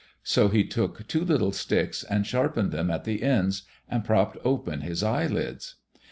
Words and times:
So 0.23 0.47
he 0.47 0.63
took 0.63 1.07
two 1.07 1.23
little 1.23 1.51
sticks, 1.51 2.03
and 2.03 2.25
sharpened 2.25 2.71
them 2.71 2.89
at 2.89 3.03
the 3.03 3.21
ends, 3.21 3.67
and 3.87 4.03
propped 4.03 4.39
open 4.43 4.81
his 4.81 5.03
eyelids. 5.03 5.75